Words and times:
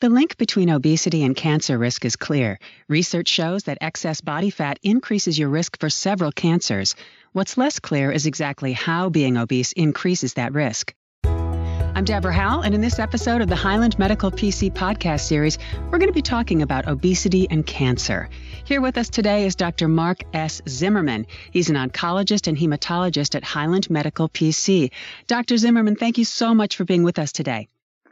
The 0.00 0.08
link 0.08 0.36
between 0.36 0.70
obesity 0.70 1.24
and 1.24 1.34
cancer 1.34 1.76
risk 1.76 2.04
is 2.04 2.14
clear. 2.14 2.60
Research 2.86 3.26
shows 3.26 3.64
that 3.64 3.78
excess 3.80 4.20
body 4.20 4.48
fat 4.48 4.78
increases 4.84 5.36
your 5.36 5.48
risk 5.48 5.76
for 5.80 5.90
several 5.90 6.30
cancers. 6.30 6.94
What's 7.32 7.58
less 7.58 7.80
clear 7.80 8.12
is 8.12 8.24
exactly 8.24 8.72
how 8.72 9.08
being 9.08 9.36
obese 9.36 9.72
increases 9.72 10.34
that 10.34 10.52
risk. 10.52 10.94
I'm 11.24 12.04
Deborah 12.04 12.32
Howell, 12.32 12.60
and 12.60 12.76
in 12.76 12.80
this 12.80 13.00
episode 13.00 13.40
of 13.42 13.48
the 13.48 13.56
Highland 13.56 13.98
Medical 13.98 14.30
PC 14.30 14.72
podcast 14.72 15.22
series, 15.22 15.58
we're 15.90 15.98
going 15.98 16.06
to 16.10 16.12
be 16.12 16.22
talking 16.22 16.62
about 16.62 16.86
obesity 16.86 17.48
and 17.50 17.66
cancer. 17.66 18.28
Here 18.66 18.80
with 18.80 18.98
us 18.98 19.08
today 19.08 19.46
is 19.46 19.56
Dr. 19.56 19.88
Marc 19.88 20.22
S. 20.32 20.62
Zimmerman. 20.68 21.26
He's 21.50 21.70
an 21.70 21.76
oncologist 21.76 22.46
and 22.46 22.56
hematologist 22.56 23.34
at 23.34 23.42
Highland 23.42 23.90
Medical 23.90 24.28
PC. 24.28 24.92
Dr. 25.26 25.56
Zimmerman, 25.56 25.96
thank 25.96 26.18
you 26.18 26.24
so 26.24 26.54
much 26.54 26.76
for 26.76 26.84
being 26.84 27.02
with 27.02 27.18
us 27.18 27.32
today. 27.32 27.66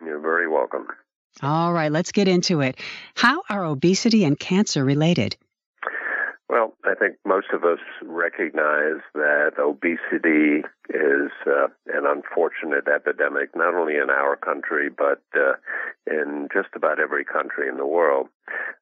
You're 0.04 0.18
very 0.18 0.48
welcome. 0.48 0.88
All 1.42 1.72
right, 1.72 1.92
let's 1.92 2.12
get 2.12 2.28
into 2.28 2.60
it. 2.60 2.78
How 3.14 3.42
are 3.50 3.64
obesity 3.64 4.24
and 4.24 4.38
cancer 4.38 4.84
related? 4.84 5.36
Well, 6.48 6.74
I 6.84 6.94
think 6.94 7.16
most 7.26 7.48
of 7.52 7.64
us 7.64 7.80
recognize 8.02 9.02
that 9.14 9.52
obesity 9.58 10.62
is 10.88 11.30
uh, 11.44 11.66
an 11.92 12.06
unfortunate 12.06 12.86
epidemic, 12.88 13.54
not 13.56 13.74
only 13.74 13.96
in 13.96 14.10
our 14.10 14.36
country, 14.36 14.88
but 14.88 15.22
uh, 15.34 15.54
in 16.06 16.48
just 16.54 16.68
about 16.74 17.00
every 17.00 17.24
country 17.24 17.68
in 17.68 17.76
the 17.76 17.86
world. 17.86 18.28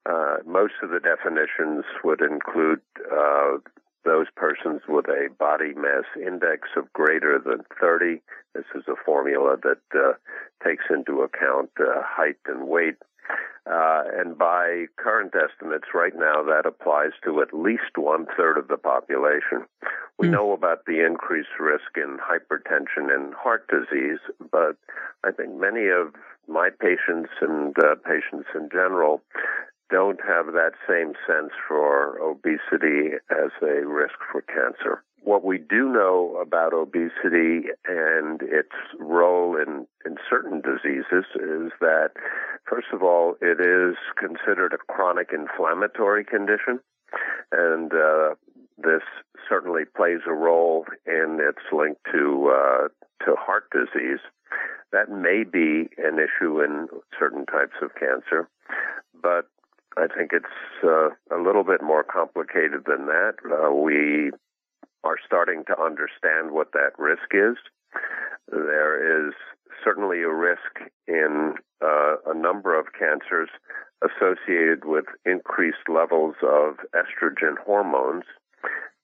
Uh, 0.04 0.36
most 0.46 0.74
of 0.82 0.90
the 0.90 1.00
definitions 1.00 1.84
would 2.04 2.20
include 2.20 2.80
uh, 3.10 3.56
those 4.04 4.26
persons 4.36 4.82
with 4.86 5.06
a 5.08 5.28
body 5.38 5.72
mass 5.74 6.04
index 6.14 6.68
of 6.76 6.92
greater 6.92 7.38
than 7.38 7.64
30. 7.80 8.20
This 8.54 8.64
is 8.74 8.84
a 8.86 9.02
formula 9.04 9.56
that 9.62 9.98
uh, 9.98 10.12
takes 10.62 10.84
into 10.90 11.22
account 11.22 11.70
uh, 11.80 12.02
height 12.02 12.38
and 12.46 12.68
weight. 12.68 12.96
Uh, 13.66 14.02
and 14.14 14.36
by 14.36 14.84
current 14.96 15.32
estimates, 15.34 15.86
right 15.94 16.12
now, 16.14 16.42
that 16.42 16.66
applies 16.66 17.12
to 17.24 17.40
at 17.40 17.54
least 17.54 17.96
one 17.96 18.26
third 18.36 18.58
of 18.58 18.68
the 18.68 18.76
population. 18.76 19.64
We 20.18 20.28
mm. 20.28 20.32
know 20.32 20.52
about 20.52 20.84
the 20.84 21.04
increased 21.04 21.58
risk 21.58 21.96
in 21.96 22.18
hypertension 22.18 23.12
and 23.14 23.32
heart 23.32 23.66
disease, 23.68 24.20
but 24.52 24.76
I 25.24 25.30
think 25.32 25.58
many 25.58 25.88
of 25.88 26.14
my 26.46 26.68
patients 26.68 27.30
and 27.40 27.74
uh, 27.78 27.94
patients 28.04 28.48
in 28.54 28.68
general 28.70 29.22
don't 29.90 30.20
have 30.26 30.46
that 30.52 30.72
same 30.88 31.12
sense 31.26 31.52
for 31.66 32.18
obesity 32.18 33.14
as 33.30 33.50
a 33.62 33.86
risk 33.86 34.18
for 34.30 34.42
cancer. 34.42 35.02
What 35.24 35.42
we 35.42 35.56
do 35.56 35.88
know 35.88 36.36
about 36.40 36.74
obesity 36.74 37.68
and 37.88 38.42
its 38.42 38.76
role 39.00 39.56
in, 39.56 39.86
in 40.04 40.16
certain 40.28 40.60
diseases 40.60 41.24
is 41.34 41.72
that, 41.80 42.10
first 42.68 42.88
of 42.92 43.02
all, 43.02 43.34
it 43.40 43.58
is 43.58 43.96
considered 44.18 44.74
a 44.74 44.92
chronic 44.92 45.30
inflammatory 45.32 46.26
condition. 46.26 46.78
And 47.52 47.90
uh, 47.94 48.34
this 48.76 49.00
certainly 49.48 49.84
plays 49.96 50.20
a 50.26 50.32
role 50.32 50.84
in 51.06 51.38
its 51.40 51.62
link 51.72 51.96
to 52.12 52.52
uh, 52.54 52.88
to 53.24 53.34
heart 53.36 53.70
disease. 53.70 54.20
That 54.92 55.10
may 55.10 55.42
be 55.44 55.88
an 55.96 56.18
issue 56.18 56.60
in 56.60 56.88
certain 57.18 57.46
types 57.46 57.76
of 57.80 57.94
cancer, 57.94 58.48
but 59.22 59.48
I 59.96 60.06
think 60.06 60.32
it's 60.32 60.44
uh, 60.84 61.08
a 61.34 61.40
little 61.42 61.64
bit 61.64 61.82
more 61.82 62.04
complicated 62.04 62.84
than 62.86 63.06
that. 63.06 63.34
Uh, 63.44 63.72
we 63.72 64.32
are 65.04 65.16
starting 65.24 65.64
to 65.66 65.80
understand 65.80 66.50
what 66.50 66.72
that 66.72 66.98
risk 66.98 67.32
is. 67.32 67.56
There 68.50 69.28
is 69.28 69.34
certainly 69.84 70.22
a 70.22 70.32
risk 70.32 70.90
in 71.06 71.54
uh, 71.82 72.16
a 72.26 72.34
number 72.34 72.78
of 72.78 72.86
cancers 72.98 73.50
associated 74.02 74.84
with 74.84 75.04
increased 75.24 75.88
levels 75.88 76.34
of 76.42 76.76
estrogen 76.94 77.56
hormones. 77.64 78.24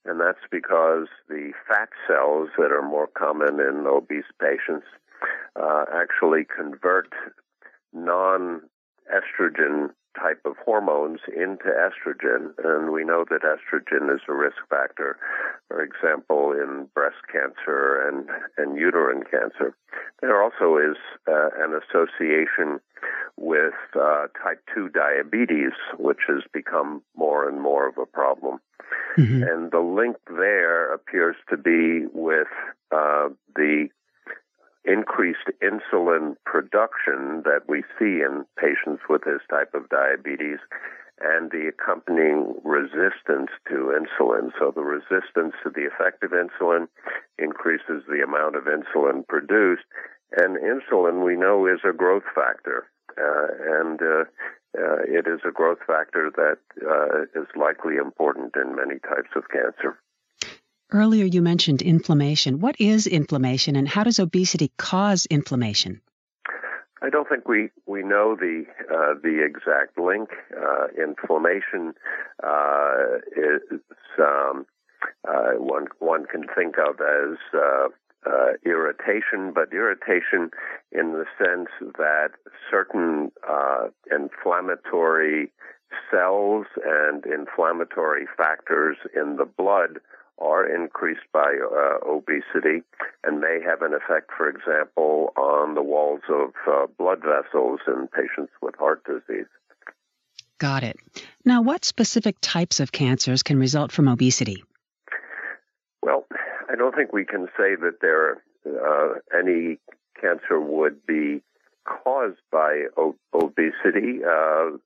And 0.05 0.19
that's 0.19 0.45
because 0.51 1.09
the 1.28 1.53
fat 1.69 1.91
cells 2.09 2.49
that 2.56 2.72
are 2.72 2.82
more 2.82 3.06
common 3.06 3.61
in 3.61 3.87
obese 3.87 4.25
patients 4.41 4.87
uh, 5.61 5.84
actually 5.93 6.44
convert 6.44 7.12
non 7.93 8.62
estrogen 9.12 9.91
type 10.19 10.41
of 10.44 10.56
hormones 10.65 11.21
into 11.28 11.67
estrogen, 11.67 12.53
and 12.65 12.91
we 12.91 13.05
know 13.05 13.25
that 13.31 13.43
estrogen 13.43 14.12
is 14.15 14.21
a 14.28 14.32
risk 14.32 14.56
factor, 14.69 15.19
for 15.70 15.82
example, 15.84 16.53
in 16.53 16.88
breast 16.94 17.22
cancer 17.31 18.08
and, 18.08 18.28
and 18.58 18.76
uterine 18.76 19.22
cancer. 19.22 19.76
There 20.20 20.42
also 20.42 20.76
is 20.78 20.97
uh, 21.28 21.50
an 21.58 21.78
association 21.81 22.81
with 23.36 23.75
uh, 23.94 24.26
type 24.42 24.60
2 24.75 24.88
diabetes, 24.88 25.72
which 25.97 26.19
has 26.26 26.42
become 26.53 27.03
more 27.16 27.48
and 27.48 27.60
more 27.60 27.88
of 27.88 27.98
a 27.98 28.04
problem. 28.04 28.58
Mm-hmm. 29.16 29.44
And 29.44 29.70
the 29.70 29.78
link 29.78 30.16
there 30.26 30.92
appears 30.92 31.36
to 31.50 31.56
be 31.56 32.06
with 32.12 32.48
uh, 32.91 33.28
the 33.54 33.88
increased 34.84 35.50
insulin 35.62 36.34
production 36.44 37.42
that 37.44 37.60
we 37.69 37.82
see 37.98 38.22
in 38.26 38.44
patients 38.58 39.02
with 39.08 39.22
this 39.22 39.41
type 39.48 39.72
of 39.75 39.88
diabetes 39.88 40.58
and 41.20 41.50
the 41.50 41.69
accompanying 41.69 42.54
resistance 42.64 43.50
to 43.69 43.92
insulin. 43.92 44.50
So 44.58 44.72
the 44.75 44.82
resistance 44.82 45.54
to 45.62 45.70
the 45.70 45.86
effective 45.86 46.31
insulin 46.31 46.88
increases 47.38 48.04
the 48.08 48.22
amount 48.25 48.56
of 48.56 48.64
insulin 48.64 49.26
produced. 49.28 49.84
And 50.36 50.56
insulin, 50.56 51.25
we 51.25 51.36
know, 51.36 51.66
is 51.66 51.81
a 51.88 51.92
growth 51.92 52.25
factor. 52.34 52.86
Uh, 53.19 53.48
and 53.81 54.00
uh, 54.00 54.25
uh, 54.78 55.03
it 55.06 55.26
is 55.26 55.41
a 55.47 55.50
growth 55.53 55.81
factor 55.86 56.31
that 56.36 56.58
uh, 56.81 57.41
is 57.41 57.48
likely 57.56 57.97
important 57.97 58.54
in 58.56 58.76
many 58.76 58.98
types 59.00 59.31
of 59.34 59.44
cancer. 59.50 59.98
Earlier, 60.92 61.25
you 61.25 61.42
mentioned 61.42 61.82
inflammation. 61.82 62.60
What 62.60 62.76
is 62.81 63.06
inflammation, 63.06 63.76
and 63.76 63.87
how 63.87 64.04
does 64.04 64.19
obesity 64.19 64.72
cause 64.76 65.26
inflammation? 65.26 66.00
I 67.03 67.09
don't 67.09 67.28
think 67.28 67.49
we, 67.49 67.71
we 67.87 68.03
know 68.03 68.37
the 68.37 68.65
uh, 68.93 69.15
the 69.22 69.43
exact 69.44 69.99
link. 69.99 70.31
Uh, 70.55 70.88
inflammation 71.03 71.94
uh, 72.43 73.19
is 73.34 73.81
um, 74.19 74.66
uh, 75.27 75.53
one 75.56 75.87
one 75.99 76.27
can 76.27 76.44
think 76.55 76.77
of 76.78 77.00
as 77.00 77.38
uh, 77.55 77.88
uh, 78.27 78.53
irritation, 78.66 79.53
but 79.55 79.72
irritation 79.72 80.50
in 80.93 81.12
the 81.12 81.25
sense 81.38 81.69
that 81.97 82.33
certain 82.71 83.32
inflammatory 84.12 85.50
cells 86.11 86.67
and 86.84 87.25
inflammatory 87.25 88.27
factors 88.37 88.97
in 89.15 89.37
the 89.37 89.47
blood 89.47 90.00
are 90.41 90.67
increased 90.67 91.27
by 91.33 91.55
uh, 91.62 91.99
obesity 92.09 92.83
and 93.25 93.41
may 93.41 93.61
have 93.65 93.83
an 93.83 93.93
effect, 93.95 94.31
for 94.37 94.49
example, 94.49 95.33
on 95.37 95.75
the 95.75 95.83
walls 95.83 96.23
of 96.28 96.51
uh, 96.67 96.87
blood 96.99 97.21
vessels 97.21 97.81
in 97.87 98.09
patients 98.09 98.53
with 98.62 98.75
heart 98.77 99.03
disease. 99.05 99.47
Got 100.59 100.83
it. 100.83 100.97
Now, 101.45 101.62
what 101.62 101.84
specific 101.84 102.37
types 102.41 102.81
of 102.81 102.93
cancers 102.93 103.43
can 103.43 103.59
result 103.59 103.93
from 103.93 104.09
obesity? 104.09 104.62
Well, 106.03 106.27
I 106.71 106.77
don't 106.77 106.95
think 106.95 107.12
we 107.12 107.25
can 107.25 107.47
say 107.56 107.77
that 107.77 107.99
there 108.00 108.43
uh, 108.67 109.15
any 109.37 109.79
cancer 110.21 110.61
would 110.61 111.06
be 111.06 111.43
caused 111.84 112.41
by 112.53 112.84
o- 112.97 113.17
obesity 113.33 114.21
uh, 114.25 114.77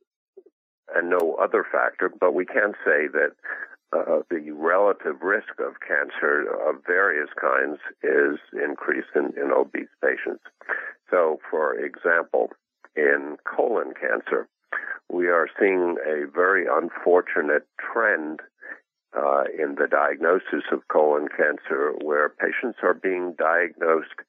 and 0.94 1.10
no 1.10 1.37
other 1.41 1.66
factor, 1.70 2.10
but 2.20 2.34
we 2.34 2.47
can 2.47 2.72
say 2.84 3.09
that 3.12 3.32
uh, 3.94 4.22
the 4.31 4.50
relative 4.50 5.22
risk 5.22 5.60
of 5.60 5.75
cancer 5.87 6.47
of 6.69 6.77
various 6.87 7.28
kinds 7.41 7.78
is 8.03 8.38
increased 8.53 9.15
in, 9.15 9.32
in 9.37 9.53
obese 9.53 9.88
patients. 10.03 10.43
So, 11.10 11.38
for 11.50 11.75
example, 11.75 12.50
in 12.97 13.37
colon 13.44 13.93
cancer, 13.94 14.49
we 15.11 15.29
are 15.29 15.49
seeing 15.58 15.96
a 16.06 16.26
very 16.26 16.67
unfortunate 16.70 17.67
trend 17.79 18.41
uh, 19.17 19.44
in 19.56 19.76
the 19.76 19.87
diagnosis 19.88 20.64
of 20.73 20.88
colon 20.88 21.29
cancer 21.29 21.93
where 22.02 22.29
patients 22.29 22.79
are 22.82 22.94
being 22.94 23.35
diagnosed 23.38 24.20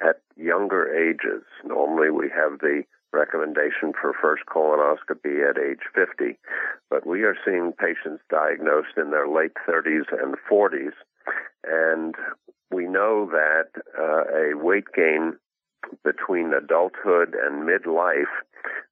at 0.00 0.22
younger 0.36 0.88
ages. 0.94 1.42
Normally, 1.64 2.10
we 2.10 2.30
have 2.30 2.60
the 2.60 2.84
recommendation 3.12 3.92
for 4.00 4.12
first 4.20 4.44
colonoscopy 4.46 5.48
at 5.48 5.58
age 5.58 5.80
50. 5.94 6.38
But 6.88 7.06
we 7.06 7.22
are 7.22 7.36
seeing 7.44 7.72
patients 7.72 8.22
diagnosed 8.30 8.96
in 8.96 9.10
their 9.10 9.28
late 9.28 9.52
30s 9.68 10.06
and 10.12 10.36
40s. 10.50 10.92
And 11.64 12.14
we 12.70 12.86
know 12.86 13.28
that 13.30 13.70
uh, 13.98 14.24
a 14.32 14.56
weight 14.56 14.86
gain 14.94 15.36
between 16.04 16.52
adulthood 16.52 17.34
and 17.34 17.68
midlife 17.68 18.30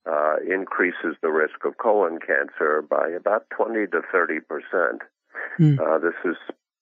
uh, 0.06 0.36
increases 0.48 1.16
the 1.22 1.28
risk 1.28 1.64
of 1.64 1.76
colon 1.78 2.18
cancer 2.18 2.82
by 2.82 3.08
about 3.08 3.44
20 3.50 3.86
to 3.88 4.00
30 4.10 4.40
percent. 4.40 5.02
Mm. 5.60 5.78
Uh, 5.78 5.98
this 5.98 6.14
is 6.24 6.36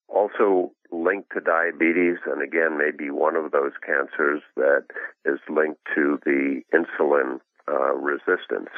also 0.08 0.72
linked 0.92 1.32
to 1.32 1.40
diabetes, 1.40 2.18
and 2.26 2.42
again, 2.42 2.78
maybe 2.78 3.10
one 3.10 3.36
of 3.36 3.50
those 3.50 3.72
cancers 3.84 4.42
that 4.56 4.84
is 5.26 5.40
linked 5.48 5.80
to 5.94 6.18
the 6.24 6.62
insulin 6.72 7.40
uh, 7.68 7.94
resistance. 7.94 8.70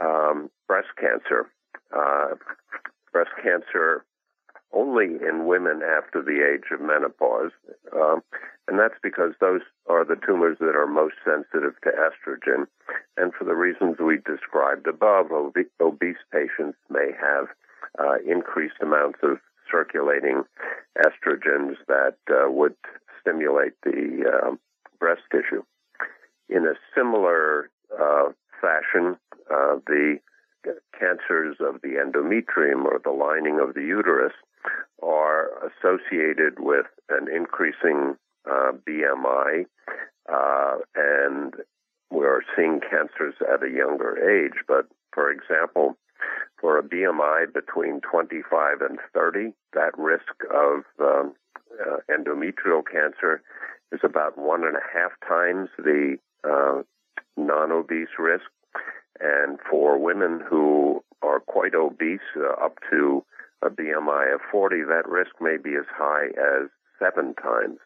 Um, 0.00 0.50
breast 0.66 0.88
cancer. 1.00 1.50
Uh, 1.94 2.34
breast 3.12 3.30
cancer 3.42 4.04
only 4.72 5.18
in 5.28 5.46
women 5.46 5.82
after 5.82 6.22
the 6.22 6.40
age 6.42 6.72
of 6.72 6.80
menopause. 6.80 7.52
Um, 7.94 8.22
and 8.68 8.78
that's 8.78 8.98
because 9.02 9.32
those 9.40 9.60
are 9.88 10.04
the 10.04 10.16
tumors 10.26 10.56
that 10.60 10.76
are 10.76 10.86
most 10.86 11.16
sensitive 11.24 11.74
to 11.84 11.90
estrogen. 11.90 12.66
And 13.16 13.32
for 13.34 13.44
the 13.44 13.54
reasons 13.54 13.96
we 13.98 14.16
described 14.16 14.86
above, 14.86 15.30
ob- 15.30 15.56
obese 15.80 16.24
patients 16.32 16.78
may 16.88 17.10
have 17.20 17.48
uh, 17.98 18.16
increased 18.26 18.80
amounts 18.80 19.18
of 19.22 19.38
circulating 19.70 20.44
estrogens 20.98 21.76
that 21.88 22.16
uh, 22.30 22.50
would 22.50 22.74
stimulate 23.20 23.72
the 23.82 24.24
uh, 24.26 24.54
breast 25.02 25.22
tissue. 25.32 25.64
In 26.48 26.64
a 26.64 26.74
similar 26.96 27.68
uh, 28.00 28.30
fashion, 28.60 29.16
uh, 29.50 29.76
the 29.86 30.20
cancers 30.96 31.56
of 31.58 31.82
the 31.82 31.98
endometrium 31.98 32.84
or 32.84 33.00
the 33.02 33.10
lining 33.10 33.58
of 33.60 33.74
the 33.74 33.80
uterus 33.80 34.32
are 35.02 35.48
associated 35.66 36.60
with 36.60 36.86
an 37.08 37.26
increasing 37.34 38.14
uh, 38.48 38.70
BMI, 38.88 39.66
uh, 40.32 40.76
and 40.94 41.54
we're 42.12 42.42
seeing 42.54 42.78
cancers 42.78 43.34
at 43.52 43.64
a 43.64 43.70
younger 43.70 44.16
age. 44.22 44.62
But 44.68 44.86
for 45.12 45.32
example, 45.32 45.96
for 46.60 46.78
a 46.78 46.82
BMI 46.84 47.52
between 47.52 48.00
25 48.02 48.80
and 48.82 48.98
30, 49.12 49.52
that 49.72 49.98
risk 49.98 50.44
of 50.54 50.84
um, 51.00 51.34
uh, 51.80 51.96
endometrial 52.08 52.82
cancer 52.86 53.42
is 53.92 54.00
about 54.02 54.38
one 54.38 54.64
and 54.64 54.76
a 54.76 54.98
half 54.98 55.12
times 55.26 55.68
the 55.78 56.16
uh, 56.44 56.82
non-obese 57.36 58.18
risk. 58.18 58.44
And 59.20 59.58
for 59.70 59.98
women 59.98 60.40
who 60.48 61.04
are 61.22 61.40
quite 61.40 61.74
obese, 61.74 62.20
uh, 62.36 62.64
up 62.64 62.78
to 62.90 63.24
a 63.62 63.70
BMI 63.70 64.34
of 64.34 64.40
40, 64.50 64.82
that 64.84 65.08
risk 65.08 65.32
may 65.40 65.56
be 65.56 65.76
as 65.76 65.86
high 65.94 66.28
as 66.28 66.68
seven 66.98 67.34
times. 67.34 67.78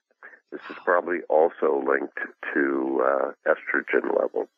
This 0.51 0.61
is 0.71 0.77
probably 0.85 1.19
also 1.29 1.83
linked 1.87 2.19
to 2.55 3.03
uh, 3.05 3.33
estrogen 3.47 4.17
levels. 4.19 4.49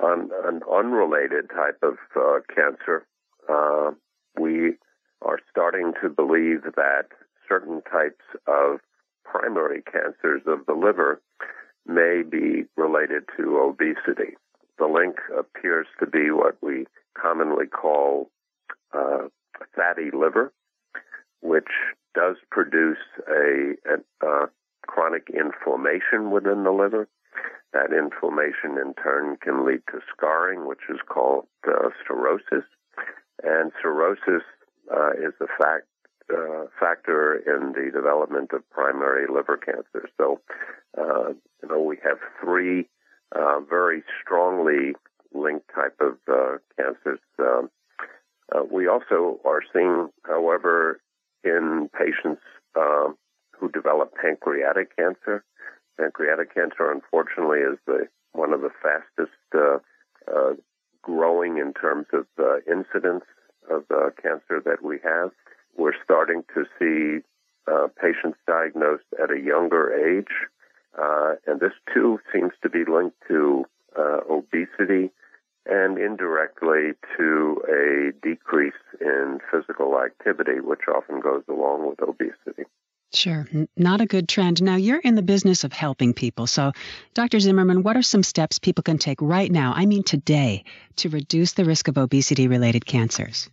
On 0.00 0.30
an 0.44 0.60
unrelated 0.72 1.50
type 1.50 1.78
of 1.82 1.96
uh, 2.14 2.40
cancer, 2.54 3.04
uh, 3.48 3.90
we 4.38 4.74
are 5.22 5.40
starting 5.50 5.94
to 6.00 6.08
believe 6.08 6.62
that 6.76 7.06
certain 7.48 7.82
types 7.90 8.22
of 8.46 8.78
primary 9.30 9.82
cancers 9.82 10.42
of 10.46 10.66
the 10.66 10.74
liver 10.74 11.20
may 11.86 12.22
be 12.28 12.64
related 12.76 13.24
to 13.36 13.58
obesity. 13.58 14.36
The 14.78 14.86
link 14.86 15.16
appears 15.36 15.86
to 16.00 16.06
be 16.06 16.30
what 16.30 16.56
we 16.62 16.86
commonly 17.20 17.66
call 17.66 18.30
uh, 18.92 19.28
fatty 19.74 20.10
liver, 20.12 20.52
which 21.40 21.68
does 22.14 22.36
produce 22.50 22.98
a, 23.28 23.74
a, 23.86 24.26
a 24.26 24.46
chronic 24.86 25.28
inflammation 25.30 26.30
within 26.30 26.64
the 26.64 26.70
liver. 26.70 27.08
That 27.72 27.92
inflammation 27.92 28.78
in 28.80 28.94
turn 28.94 29.36
can 29.42 29.66
lead 29.66 29.82
to 29.92 30.00
scarring, 30.16 30.66
which 30.66 30.88
is 30.88 31.00
called 31.06 31.46
uh, 31.66 31.90
cirrhosis. 32.06 32.64
And 33.42 33.72
cirrhosis 33.82 34.42
uh, 34.90 35.10
is 35.12 35.34
a 35.40 35.46
fact, 35.58 35.86
uh, 36.32 36.66
factor 36.78 37.36
in 37.36 37.72
the 37.72 37.90
development 37.92 38.50
of 38.52 38.68
primary 38.70 39.26
liver 39.32 39.56
cancer. 39.56 40.08
So, 40.16 40.40
uh, 40.96 41.30
you 41.62 41.68
know, 41.68 41.80
we 41.80 41.96
have 42.04 42.18
three 42.42 42.88
uh, 43.34 43.60
very 43.60 44.02
strongly 44.22 44.94
linked 45.34 45.68
type 45.74 45.96
of 46.00 46.16
uh, 46.30 46.58
cancers. 46.76 47.20
Um, 47.38 47.70
uh, 48.54 48.62
we 48.70 48.88
also 48.88 49.40
are 49.44 49.62
seeing, 49.72 50.08
however, 50.24 51.00
in 51.44 51.90
patients 51.96 52.42
uh, 52.78 53.08
who 53.58 53.70
develop 53.70 54.14
pancreatic 54.14 54.96
cancer. 54.96 55.44
Pancreatic 55.98 56.54
cancer, 56.54 56.90
unfortunately, 56.90 57.58
is 57.58 57.78
the 57.86 58.08
one 58.32 58.52
of 58.52 58.60
the 58.60 58.70
fastest 58.82 59.36
uh, 59.54 59.78
uh 60.30 60.54
growing 61.02 61.56
in 61.58 61.72
terms 61.72 62.06
of 62.12 62.26
uh, 62.38 62.56
incidence 62.70 63.24
of 63.70 63.84
uh, 63.90 64.10
cancer 64.22 64.60
that 64.64 64.82
we 64.82 64.98
have. 65.02 65.30
We're 65.88 66.04
starting 66.04 66.44
to 66.52 66.66
see 66.78 67.24
uh, 67.66 67.88
patients 67.98 68.36
diagnosed 68.46 69.06
at 69.22 69.30
a 69.30 69.40
younger 69.40 69.90
age, 69.90 70.34
uh, 71.00 71.36
and 71.46 71.60
this 71.60 71.72
too 71.94 72.20
seems 72.30 72.52
to 72.62 72.68
be 72.68 72.84
linked 72.86 73.16
to 73.28 73.64
uh, 73.98 74.20
obesity 74.28 75.10
and 75.64 75.96
indirectly 75.96 76.92
to 77.16 77.62
a 77.70 78.12
decrease 78.22 78.74
in 79.00 79.38
physical 79.50 79.98
activity, 79.98 80.60
which 80.60 80.82
often 80.94 81.20
goes 81.20 81.42
along 81.48 81.88
with 81.88 82.02
obesity. 82.02 82.64
Sure, 83.14 83.46
not 83.74 84.02
a 84.02 84.06
good 84.06 84.28
trend. 84.28 84.62
Now, 84.62 84.76
you're 84.76 85.00
in 85.00 85.14
the 85.14 85.22
business 85.22 85.64
of 85.64 85.72
helping 85.72 86.12
people. 86.12 86.46
So, 86.46 86.72
Dr. 87.14 87.40
Zimmerman, 87.40 87.82
what 87.82 87.96
are 87.96 88.02
some 88.02 88.22
steps 88.22 88.58
people 88.58 88.82
can 88.82 88.98
take 88.98 89.22
right 89.22 89.50
now, 89.50 89.72
I 89.74 89.86
mean 89.86 90.02
today, 90.02 90.64
to 90.96 91.08
reduce 91.08 91.54
the 91.54 91.64
risk 91.64 91.88
of 91.88 91.96
obesity 91.96 92.46
related 92.46 92.84
cancers? 92.84 93.48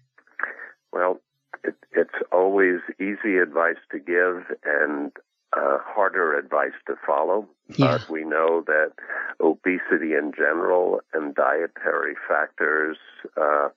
Well, 0.92 1.22
it, 1.64 1.76
it's 1.94 2.25
always 2.36 2.82
easy 3.00 3.38
advice 3.38 3.82
to 3.92 4.00
give, 4.00 4.58
and 4.64 5.12
uh, 5.56 5.78
harder 5.82 6.38
advice 6.38 6.78
to 6.88 6.96
follow. 7.06 7.48
Yeah. 7.78 7.98
But 7.98 8.10
we 8.10 8.24
know 8.24 8.64
that 8.68 8.92
obesity 9.40 10.14
in 10.14 10.34
general 10.36 11.00
and 11.14 11.34
dietary 11.34 12.16
factors 12.28 12.98
uh, 13.38 13.70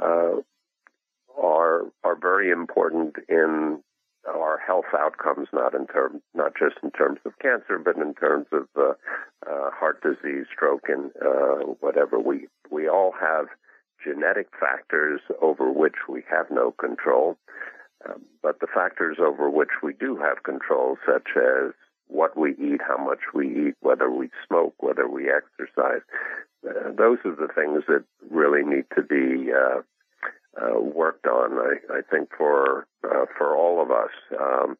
uh, 0.00 0.40
are 1.42 1.82
are 2.04 2.18
very 2.20 2.50
important 2.50 3.16
in 3.28 3.82
our 4.28 4.58
health 4.58 4.92
outcomes, 4.96 5.48
not 5.52 5.74
in 5.74 5.86
term, 5.86 6.20
not 6.34 6.52
just 6.58 6.76
in 6.82 6.90
terms 6.90 7.20
of 7.24 7.38
cancer, 7.38 7.78
but 7.78 7.96
in 7.96 8.14
terms 8.14 8.46
of 8.52 8.66
uh, 8.76 8.92
uh, 9.48 9.70
heart 9.70 10.02
disease, 10.02 10.46
stroke, 10.52 10.88
and 10.88 11.10
uh, 11.24 11.64
whatever. 11.80 12.18
We 12.18 12.48
we 12.70 12.88
all 12.88 13.12
have 13.18 13.46
genetic 14.04 14.48
factors 14.58 15.20
over 15.40 15.70
which 15.70 16.08
we 16.08 16.22
have 16.30 16.46
no 16.50 16.72
control. 16.72 17.36
Factors 18.86 19.16
over 19.20 19.50
which 19.50 19.82
we 19.82 19.94
do 19.94 20.16
have 20.16 20.44
control, 20.44 20.96
such 21.04 21.30
as 21.36 21.72
what 22.06 22.38
we 22.38 22.52
eat, 22.52 22.80
how 22.86 22.96
much 22.96 23.18
we 23.34 23.68
eat, 23.68 23.74
whether 23.80 24.08
we 24.08 24.30
smoke, 24.46 24.74
whether 24.78 25.08
we 25.08 25.28
exercise, 25.28 26.02
uh, 26.68 26.92
those 26.96 27.18
are 27.24 27.34
the 27.34 27.52
things 27.52 27.82
that 27.88 28.04
really 28.30 28.62
need 28.62 28.84
to 28.94 29.02
be 29.02 29.50
uh, 29.52 29.80
uh, 30.62 30.80
worked 30.80 31.26
on. 31.26 31.58
I, 31.58 31.98
I 31.98 32.00
think 32.08 32.28
for 32.36 32.86
uh, 33.04 33.26
for 33.36 33.56
all 33.56 33.82
of 33.82 33.90
us, 33.90 34.12
um, 34.40 34.78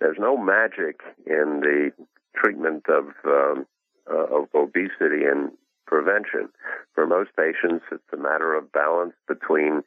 there's 0.00 0.18
no 0.20 0.36
magic 0.36 1.00
in 1.26 1.60
the 1.60 1.92
treatment 2.34 2.84
of 2.90 3.06
um, 3.24 3.66
uh, 4.10 4.36
of 4.36 4.48
obesity 4.54 5.24
and 5.24 5.50
prevention. 5.86 6.50
For 6.94 7.06
most 7.06 7.30
patients, 7.36 7.86
it's 7.90 8.12
a 8.12 8.18
matter 8.18 8.54
of 8.54 8.70
balance 8.72 9.14
between 9.26 9.82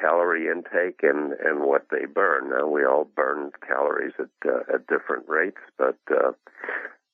calorie 0.00 0.48
intake 0.48 1.00
and 1.02 1.32
and 1.32 1.60
what 1.60 1.86
they 1.90 2.06
burn. 2.06 2.50
Now 2.50 2.66
we 2.66 2.84
all 2.84 3.04
burn 3.16 3.50
calories 3.66 4.14
at 4.18 4.28
uh, 4.48 4.74
at 4.74 4.86
different 4.86 5.28
rates, 5.28 5.60
but 5.76 5.98
uh, 6.10 6.32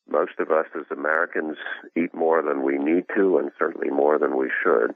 most 0.08 0.38
of 0.38 0.50
us 0.50 0.66
as 0.74 0.86
Americans 0.90 1.56
eat 1.96 2.14
more 2.14 2.42
than 2.42 2.62
we 2.62 2.78
need 2.78 3.04
to, 3.16 3.38
and 3.38 3.50
certainly 3.58 3.90
more 3.90 4.18
than 4.18 4.36
we 4.36 4.50
should. 4.62 4.94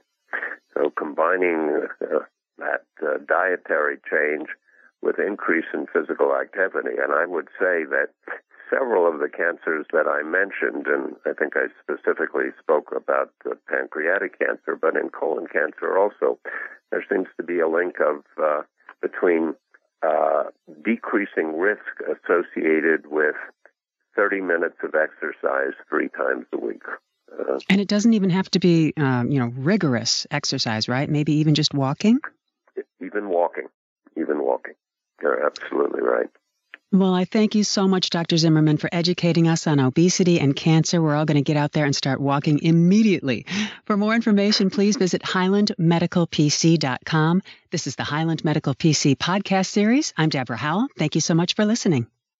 So 0.73 0.91
combining 0.97 1.87
uh, 2.01 2.19
that 2.57 2.85
uh, 3.03 3.17
dietary 3.27 3.97
change 4.09 4.47
with 5.01 5.19
increase 5.19 5.65
in 5.73 5.87
physical 5.91 6.35
activity, 6.35 6.95
and 7.01 7.11
I 7.11 7.25
would 7.25 7.47
say 7.59 7.83
that 7.85 8.09
several 8.71 9.07
of 9.07 9.19
the 9.19 9.29
cancers 9.29 9.85
that 9.91 10.07
I 10.07 10.23
mentioned, 10.23 10.87
and 10.87 11.15
I 11.25 11.33
think 11.33 11.53
I 11.55 11.67
specifically 11.83 12.49
spoke 12.59 12.93
about 12.95 13.31
pancreatic 13.67 14.39
cancer, 14.39 14.77
but 14.79 14.95
in 14.95 15.09
colon 15.09 15.47
cancer 15.47 15.97
also, 15.97 16.39
there 16.91 17.05
seems 17.11 17.27
to 17.37 17.43
be 17.43 17.59
a 17.59 17.67
link 17.67 17.95
of 17.99 18.23
uh, 18.41 18.61
between 19.01 19.55
uh, 20.01 20.43
decreasing 20.83 21.57
risk 21.59 21.81
associated 22.07 23.07
with 23.07 23.35
30 24.15 24.41
minutes 24.41 24.77
of 24.83 24.95
exercise 24.95 25.73
three 25.89 26.09
times 26.09 26.45
a 26.53 26.57
week. 26.57 26.83
Uh, 27.31 27.59
and 27.69 27.79
it 27.79 27.87
doesn't 27.87 28.13
even 28.13 28.29
have 28.29 28.49
to 28.51 28.59
be, 28.59 28.93
um, 28.97 29.31
you 29.31 29.39
know, 29.39 29.51
rigorous 29.55 30.27
exercise, 30.31 30.89
right? 30.89 31.09
Maybe 31.09 31.33
even 31.33 31.55
just 31.55 31.73
walking. 31.73 32.19
Even 33.01 33.29
walking, 33.29 33.67
even 34.17 34.43
walking. 34.43 34.73
You're 35.21 35.45
absolutely 35.45 36.01
right. 36.01 36.29
Well, 36.93 37.13
I 37.13 37.23
thank 37.23 37.55
you 37.55 37.63
so 37.63 37.87
much, 37.87 38.09
Dr. 38.09 38.35
Zimmerman, 38.35 38.75
for 38.75 38.89
educating 38.91 39.47
us 39.47 39.65
on 39.65 39.79
obesity 39.79 40.41
and 40.41 40.53
cancer. 40.53 41.01
We're 41.01 41.15
all 41.15 41.23
going 41.23 41.35
to 41.35 41.41
get 41.41 41.55
out 41.55 41.71
there 41.71 41.85
and 41.85 41.95
start 41.95 42.19
walking 42.19 42.59
immediately. 42.61 43.45
For 43.85 43.95
more 43.95 44.13
information, 44.13 44.69
please 44.69 44.97
visit 44.97 45.21
highlandmedicalpc.com. 45.21 47.43
This 47.71 47.87
is 47.87 47.95
the 47.95 48.03
Highland 48.03 48.43
Medical 48.43 48.75
PC 48.75 49.15
podcast 49.15 49.67
series. 49.67 50.13
I'm 50.17 50.27
Deborah 50.27 50.57
Howell. 50.57 50.89
Thank 50.97 51.15
you 51.15 51.21
so 51.21 51.33
much 51.33 51.55
for 51.55 51.63
listening. 51.63 52.07